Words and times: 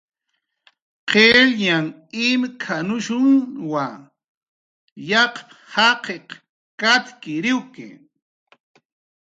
"Qillyanh 1.09 1.89
imk""anushunwa, 2.27 3.85
qachips 5.07 6.39
katk""ipanqa" 6.79 7.87